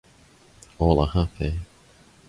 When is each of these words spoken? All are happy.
All 0.79 0.97
are 1.01 1.05
happy. 1.11 1.59